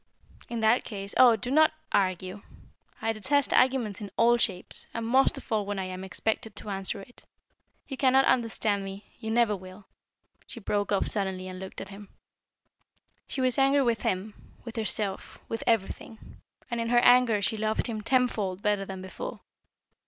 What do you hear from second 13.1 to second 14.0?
She was angry